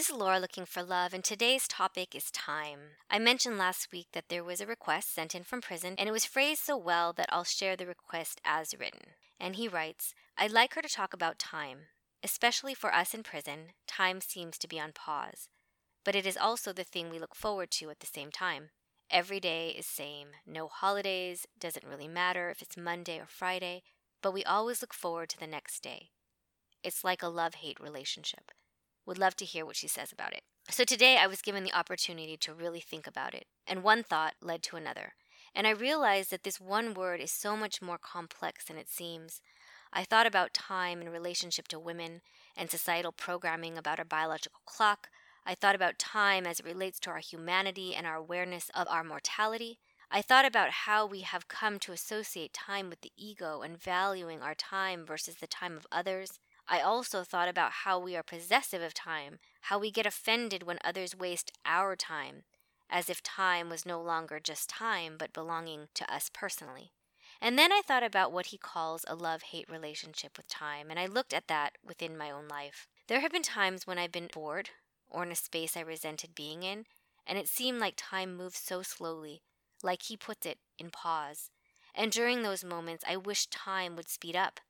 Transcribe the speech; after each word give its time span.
This 0.00 0.08
is 0.08 0.16
Laura 0.16 0.40
looking 0.40 0.64
for 0.64 0.82
love, 0.82 1.12
and 1.12 1.22
today's 1.22 1.68
topic 1.68 2.14
is 2.14 2.30
time. 2.30 2.96
I 3.10 3.18
mentioned 3.18 3.58
last 3.58 3.92
week 3.92 4.06
that 4.12 4.30
there 4.30 4.42
was 4.42 4.62
a 4.62 4.66
request 4.66 5.14
sent 5.14 5.34
in 5.34 5.44
from 5.44 5.60
prison, 5.60 5.94
and 5.98 6.08
it 6.08 6.12
was 6.12 6.24
phrased 6.24 6.62
so 6.62 6.74
well 6.74 7.12
that 7.12 7.28
I'll 7.30 7.44
share 7.44 7.76
the 7.76 7.84
request 7.84 8.40
as 8.42 8.72
written. 8.80 9.02
And 9.38 9.56
he 9.56 9.68
writes 9.68 10.14
I'd 10.38 10.52
like 10.52 10.72
her 10.72 10.80
to 10.80 10.88
talk 10.88 11.12
about 11.12 11.38
time. 11.38 11.88
Especially 12.24 12.72
for 12.72 12.94
us 12.94 13.12
in 13.12 13.22
prison, 13.22 13.74
time 13.86 14.22
seems 14.22 14.56
to 14.60 14.66
be 14.66 14.80
on 14.80 14.92
pause. 14.92 15.50
But 16.02 16.14
it 16.14 16.24
is 16.24 16.38
also 16.38 16.72
the 16.72 16.82
thing 16.82 17.10
we 17.10 17.18
look 17.18 17.34
forward 17.34 17.70
to 17.72 17.90
at 17.90 18.00
the 18.00 18.06
same 18.06 18.30
time. 18.30 18.70
Every 19.10 19.38
day 19.38 19.68
is 19.68 19.84
same. 19.84 20.28
No 20.46 20.68
holidays, 20.68 21.46
doesn't 21.58 21.86
really 21.86 22.08
matter 22.08 22.48
if 22.48 22.62
it's 22.62 22.74
Monday 22.74 23.18
or 23.18 23.26
Friday, 23.26 23.82
but 24.22 24.32
we 24.32 24.44
always 24.44 24.80
look 24.80 24.94
forward 24.94 25.28
to 25.28 25.38
the 25.38 25.46
next 25.46 25.82
day. 25.82 26.08
It's 26.82 27.04
like 27.04 27.22
a 27.22 27.28
love 27.28 27.56
hate 27.56 27.78
relationship. 27.78 28.50
Would 29.06 29.18
love 29.18 29.36
to 29.36 29.44
hear 29.44 29.64
what 29.66 29.76
she 29.76 29.88
says 29.88 30.12
about 30.12 30.32
it. 30.32 30.42
So 30.68 30.84
today 30.84 31.16
I 31.16 31.26
was 31.26 31.42
given 31.42 31.64
the 31.64 31.74
opportunity 31.74 32.36
to 32.36 32.54
really 32.54 32.80
think 32.80 33.06
about 33.06 33.34
it, 33.34 33.46
and 33.66 33.82
one 33.82 34.02
thought 34.02 34.34
led 34.40 34.62
to 34.64 34.76
another. 34.76 35.14
And 35.54 35.66
I 35.66 35.70
realized 35.70 36.30
that 36.30 36.44
this 36.44 36.60
one 36.60 36.94
word 36.94 37.20
is 37.20 37.32
so 37.32 37.56
much 37.56 37.82
more 37.82 37.98
complex 37.98 38.64
than 38.64 38.76
it 38.76 38.88
seems. 38.88 39.40
I 39.92 40.04
thought 40.04 40.26
about 40.26 40.54
time 40.54 41.00
in 41.00 41.08
relationship 41.08 41.66
to 41.68 41.78
women 41.80 42.20
and 42.56 42.70
societal 42.70 43.10
programming 43.10 43.76
about 43.76 43.98
our 43.98 44.04
biological 44.04 44.60
clock. 44.64 45.08
I 45.44 45.54
thought 45.54 45.74
about 45.74 45.98
time 45.98 46.46
as 46.46 46.60
it 46.60 46.66
relates 46.66 47.00
to 47.00 47.10
our 47.10 47.18
humanity 47.18 47.94
and 47.94 48.06
our 48.06 48.16
awareness 48.16 48.70
of 48.74 48.86
our 48.88 49.02
mortality. 49.02 49.78
I 50.08 50.22
thought 50.22 50.44
about 50.44 50.70
how 50.70 51.06
we 51.06 51.22
have 51.22 51.48
come 51.48 51.78
to 51.80 51.92
associate 51.92 52.52
time 52.52 52.90
with 52.90 53.00
the 53.00 53.12
ego 53.16 53.62
and 53.62 53.80
valuing 53.80 54.42
our 54.42 54.54
time 54.54 55.04
versus 55.04 55.36
the 55.36 55.46
time 55.46 55.76
of 55.76 55.86
others. 55.90 56.38
I 56.72 56.80
also 56.80 57.24
thought 57.24 57.48
about 57.48 57.72
how 57.84 57.98
we 57.98 58.14
are 58.14 58.22
possessive 58.22 58.80
of 58.80 58.94
time, 58.94 59.40
how 59.62 59.80
we 59.80 59.90
get 59.90 60.06
offended 60.06 60.62
when 60.62 60.78
others 60.84 61.16
waste 61.16 61.50
our 61.66 61.96
time, 61.96 62.44
as 62.88 63.10
if 63.10 63.24
time 63.24 63.68
was 63.68 63.84
no 63.84 64.00
longer 64.00 64.38
just 64.38 64.70
time, 64.70 65.16
but 65.18 65.32
belonging 65.32 65.88
to 65.94 66.14
us 66.14 66.30
personally. 66.32 66.92
And 67.40 67.58
then 67.58 67.72
I 67.72 67.82
thought 67.84 68.04
about 68.04 68.30
what 68.30 68.46
he 68.46 68.58
calls 68.58 69.04
a 69.08 69.16
love 69.16 69.42
hate 69.42 69.68
relationship 69.68 70.36
with 70.36 70.46
time, 70.46 70.90
and 70.90 71.00
I 71.00 71.06
looked 71.06 71.34
at 71.34 71.48
that 71.48 71.72
within 71.84 72.16
my 72.16 72.30
own 72.30 72.46
life. 72.46 72.86
There 73.08 73.20
have 73.20 73.32
been 73.32 73.42
times 73.42 73.84
when 73.84 73.98
I've 73.98 74.12
been 74.12 74.28
bored 74.32 74.70
or 75.08 75.24
in 75.24 75.32
a 75.32 75.36
space 75.36 75.76
I 75.76 75.80
resented 75.80 76.36
being 76.36 76.62
in, 76.62 76.84
and 77.26 77.36
it 77.36 77.48
seemed 77.48 77.80
like 77.80 77.94
time 77.96 78.36
moved 78.36 78.56
so 78.56 78.82
slowly, 78.82 79.42
like 79.82 80.02
he 80.02 80.16
puts 80.16 80.46
it, 80.46 80.58
in 80.78 80.90
pause. 80.90 81.50
And 81.96 82.12
during 82.12 82.42
those 82.42 82.62
moments, 82.62 83.04
I 83.08 83.16
wished 83.16 83.50
time 83.50 83.96
would 83.96 84.08
speed 84.08 84.36
up. 84.36 84.60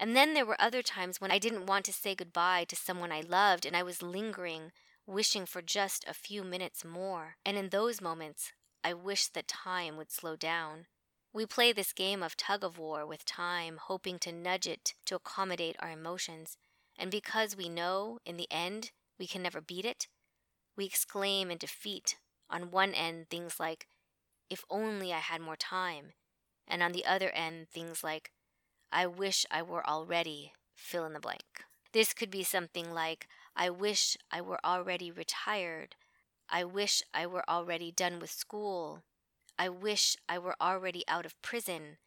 And 0.00 0.14
then 0.14 0.32
there 0.32 0.46
were 0.46 0.60
other 0.60 0.80
times 0.80 1.20
when 1.20 1.32
I 1.32 1.40
didn't 1.40 1.66
want 1.66 1.84
to 1.86 1.92
say 1.92 2.14
goodbye 2.14 2.64
to 2.68 2.76
someone 2.76 3.10
I 3.10 3.20
loved, 3.20 3.66
and 3.66 3.76
I 3.76 3.82
was 3.82 4.00
lingering, 4.00 4.70
wishing 5.06 5.44
for 5.44 5.60
just 5.60 6.04
a 6.06 6.14
few 6.14 6.44
minutes 6.44 6.84
more. 6.84 7.34
And 7.44 7.56
in 7.56 7.70
those 7.70 8.00
moments, 8.00 8.52
I 8.84 8.94
wished 8.94 9.34
that 9.34 9.48
time 9.48 9.96
would 9.96 10.12
slow 10.12 10.36
down. 10.36 10.86
We 11.32 11.46
play 11.46 11.72
this 11.72 11.92
game 11.92 12.22
of 12.22 12.36
tug 12.36 12.62
of 12.62 12.78
war 12.78 13.04
with 13.04 13.24
time, 13.24 13.78
hoping 13.82 14.20
to 14.20 14.32
nudge 14.32 14.68
it 14.68 14.94
to 15.06 15.16
accommodate 15.16 15.76
our 15.80 15.90
emotions. 15.90 16.56
And 16.96 17.10
because 17.10 17.56
we 17.56 17.68
know, 17.68 18.20
in 18.24 18.36
the 18.36 18.48
end, 18.52 18.92
we 19.18 19.26
can 19.26 19.42
never 19.42 19.60
beat 19.60 19.84
it, 19.84 20.06
we 20.76 20.86
exclaim 20.86 21.50
in 21.50 21.58
defeat 21.58 22.18
on 22.48 22.70
one 22.70 22.94
end 22.94 23.28
things 23.28 23.58
like, 23.58 23.88
if 24.48 24.64
only 24.70 25.12
I 25.12 25.18
had 25.18 25.40
more 25.40 25.56
time, 25.56 26.12
and 26.68 26.84
on 26.84 26.92
the 26.92 27.04
other 27.04 27.30
end 27.30 27.68
things 27.68 28.04
like, 28.04 28.30
I 28.92 29.06
wish 29.06 29.44
I 29.50 29.62
were 29.62 29.86
already 29.86 30.52
fill 30.74 31.04
in 31.04 31.12
the 31.12 31.20
blank. 31.20 31.64
This 31.92 32.12
could 32.12 32.30
be 32.30 32.42
something 32.42 32.92
like, 32.92 33.26
I 33.56 33.70
wish 33.70 34.16
I 34.30 34.40
were 34.40 34.60
already 34.64 35.10
retired. 35.10 35.94
I 36.48 36.64
wish 36.64 37.02
I 37.12 37.26
were 37.26 37.48
already 37.48 37.92
done 37.92 38.18
with 38.18 38.30
school. 38.30 39.02
I 39.58 39.68
wish 39.68 40.16
I 40.28 40.38
were 40.38 40.56
already 40.60 41.04
out 41.08 41.26
of 41.26 41.40
prison. 41.42 41.98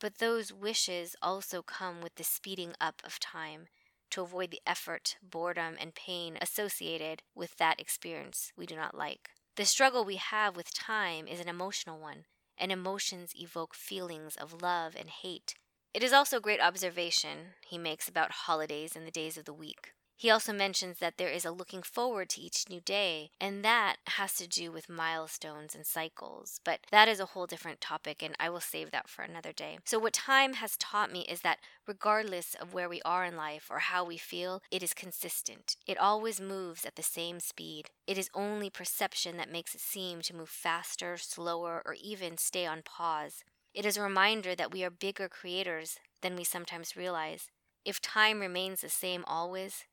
But 0.00 0.18
those 0.18 0.52
wishes 0.52 1.16
also 1.22 1.62
come 1.62 2.00
with 2.00 2.16
the 2.16 2.24
speeding 2.24 2.74
up 2.80 3.00
of 3.04 3.20
time 3.20 3.68
to 4.10 4.22
avoid 4.22 4.50
the 4.50 4.60
effort, 4.66 5.16
boredom, 5.22 5.76
and 5.80 5.94
pain 5.94 6.36
associated 6.40 7.22
with 7.34 7.56
that 7.56 7.80
experience 7.80 8.52
we 8.56 8.66
do 8.66 8.76
not 8.76 8.94
like. 8.94 9.30
The 9.56 9.64
struggle 9.64 10.04
we 10.04 10.16
have 10.16 10.56
with 10.56 10.74
time 10.74 11.26
is 11.26 11.40
an 11.40 11.48
emotional 11.48 11.98
one, 11.98 12.24
and 12.58 12.70
emotions 12.70 13.32
evoke 13.36 13.74
feelings 13.74 14.36
of 14.36 14.62
love 14.62 14.94
and 14.98 15.08
hate. 15.08 15.54
It 15.94 16.02
is 16.02 16.12
also 16.12 16.38
a 16.38 16.40
great 16.40 16.60
observation 16.60 17.54
he 17.64 17.78
makes 17.78 18.08
about 18.08 18.32
holidays 18.32 18.96
and 18.96 19.06
the 19.06 19.12
days 19.12 19.38
of 19.38 19.44
the 19.44 19.52
week. 19.52 19.92
He 20.16 20.28
also 20.28 20.52
mentions 20.52 20.98
that 20.98 21.18
there 21.18 21.28
is 21.28 21.44
a 21.44 21.52
looking 21.52 21.82
forward 21.82 22.30
to 22.30 22.40
each 22.40 22.68
new 22.68 22.80
day, 22.80 23.30
and 23.40 23.64
that 23.64 23.96
has 24.08 24.34
to 24.34 24.48
do 24.48 24.72
with 24.72 24.88
milestones 24.88 25.72
and 25.74 25.86
cycles. 25.86 26.60
But 26.64 26.80
that 26.90 27.06
is 27.08 27.20
a 27.20 27.26
whole 27.26 27.46
different 27.46 27.80
topic, 27.80 28.22
and 28.22 28.34
I 28.40 28.50
will 28.50 28.60
save 28.60 28.90
that 28.90 29.08
for 29.08 29.22
another 29.22 29.52
day. 29.52 29.78
So, 29.84 30.00
what 30.00 30.12
time 30.12 30.54
has 30.54 30.76
taught 30.76 31.12
me 31.12 31.22
is 31.28 31.42
that 31.42 31.58
regardless 31.86 32.54
of 32.54 32.74
where 32.74 32.88
we 32.88 33.00
are 33.02 33.24
in 33.24 33.36
life 33.36 33.66
or 33.70 33.78
how 33.80 34.04
we 34.04 34.16
feel, 34.16 34.62
it 34.72 34.82
is 34.82 34.94
consistent. 34.94 35.76
It 35.86 35.98
always 35.98 36.40
moves 36.40 36.84
at 36.84 36.96
the 36.96 37.02
same 37.02 37.38
speed. 37.38 37.90
It 38.06 38.18
is 38.18 38.30
only 38.34 38.70
perception 38.70 39.36
that 39.36 39.52
makes 39.52 39.74
it 39.74 39.80
seem 39.80 40.22
to 40.22 40.34
move 40.34 40.48
faster, 40.48 41.16
slower, 41.18 41.82
or 41.84 41.94
even 42.00 42.36
stay 42.38 42.66
on 42.66 42.82
pause. 42.82 43.44
It 43.74 43.84
is 43.84 43.96
a 43.96 44.02
reminder 44.02 44.54
that 44.54 44.70
we 44.72 44.84
are 44.84 44.90
bigger 44.90 45.28
creators 45.28 45.98
than 46.22 46.36
we 46.36 46.44
sometimes 46.44 46.96
realize. 46.96 47.48
If 47.84 48.00
time 48.00 48.40
remains 48.40 48.80
the 48.80 48.88
same 48.88 49.24
always, 49.26 49.84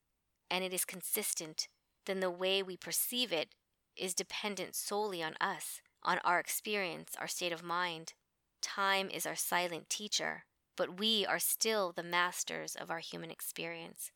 and 0.51 0.63
it 0.63 0.73
is 0.73 0.85
consistent, 0.85 1.67
then 2.05 2.19
the 2.19 2.29
way 2.29 2.61
we 2.61 2.77
perceive 2.77 3.33
it 3.33 3.55
is 3.97 4.13
dependent 4.13 4.75
solely 4.75 5.23
on 5.23 5.35
us, 5.41 5.81
on 6.03 6.19
our 6.19 6.39
experience, 6.39 7.13
our 7.19 7.27
state 7.27 7.51
of 7.51 7.63
mind. 7.63 8.13
Time 8.61 9.09
is 9.09 9.25
our 9.25 9.35
silent 9.35 9.89
teacher, 9.89 10.43
but 10.77 10.99
we 10.99 11.25
are 11.25 11.39
still 11.39 11.91
the 11.91 12.03
masters 12.03 12.75
of 12.75 12.91
our 12.91 12.99
human 12.99 13.31
experience. 13.31 14.11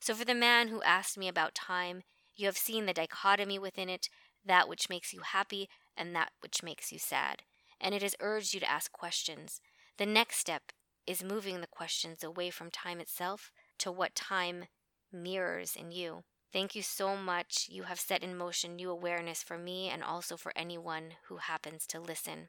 So, 0.00 0.14
for 0.14 0.24
the 0.24 0.34
man 0.34 0.68
who 0.68 0.82
asked 0.82 1.18
me 1.18 1.28
about 1.28 1.54
time, 1.54 2.02
you 2.34 2.46
have 2.46 2.56
seen 2.56 2.86
the 2.86 2.94
dichotomy 2.94 3.58
within 3.58 3.88
it 3.88 4.08
that 4.44 4.68
which 4.68 4.88
makes 4.88 5.12
you 5.12 5.20
happy 5.20 5.68
and 5.96 6.14
that 6.16 6.32
which 6.40 6.62
makes 6.62 6.90
you 6.90 6.98
sad. 6.98 7.42
And 7.84 7.94
it 7.94 8.02
has 8.02 8.16
urged 8.18 8.54
you 8.54 8.60
to 8.60 8.70
ask 8.70 8.90
questions. 8.90 9.60
The 9.98 10.06
next 10.06 10.38
step 10.38 10.72
is 11.06 11.22
moving 11.22 11.60
the 11.60 11.66
questions 11.68 12.24
away 12.24 12.50
from 12.50 12.70
time 12.70 12.98
itself 12.98 13.52
to 13.78 13.92
what 13.92 14.14
time 14.14 14.64
mirrors 15.12 15.76
in 15.76 15.92
you. 15.92 16.24
Thank 16.52 16.74
you 16.74 16.82
so 16.82 17.16
much. 17.16 17.68
You 17.70 17.82
have 17.84 18.00
set 18.00 18.22
in 18.22 18.36
motion 18.36 18.76
new 18.76 18.90
awareness 18.90 19.42
for 19.42 19.58
me 19.58 19.88
and 19.88 20.02
also 20.02 20.36
for 20.36 20.52
anyone 20.56 21.14
who 21.28 21.36
happens 21.36 21.86
to 21.88 22.00
listen. 22.00 22.48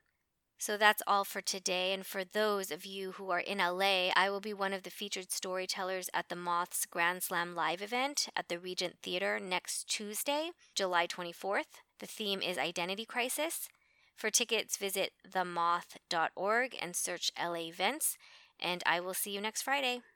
So 0.58 0.78
that's 0.78 1.02
all 1.06 1.26
for 1.26 1.42
today. 1.42 1.92
And 1.92 2.06
for 2.06 2.24
those 2.24 2.72
of 2.72 2.86
you 2.86 3.14
who 3.14 3.30
are 3.30 3.40
in 3.40 3.58
LA, 3.58 4.12
I 4.16 4.30
will 4.30 4.40
be 4.40 4.54
one 4.54 4.74
of 4.74 4.84
the 4.84 4.90
featured 4.90 5.32
storytellers 5.32 6.10
at 6.14 6.30
the 6.30 6.36
Moth's 6.36 6.86
Grand 6.86 7.24
Slam 7.24 7.56
Live 7.56 7.82
event 7.82 8.30
at 8.36 8.48
the 8.48 8.58
Regent 8.58 8.96
Theater 9.04 9.40
next 9.40 9.90
Tuesday, 9.90 10.52
July 10.74 11.08
24th. 11.08 11.82
The 12.00 12.08
theme 12.08 12.42
is 12.42 12.58
Identity 12.58 13.06
Crisis. 13.06 13.68
For 14.16 14.32
tickets, 14.32 14.78
visit 14.78 15.12
themoth.org 15.30 16.76
and 16.82 16.96
search 16.96 17.32
LA 17.38 17.68
events. 17.68 18.18
And 18.60 18.82
I 18.86 19.00
will 19.02 19.14
see 19.14 19.32
you 19.32 19.42
next 19.42 19.64
Friday. 19.64 20.02